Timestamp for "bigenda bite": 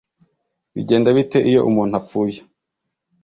0.73-1.39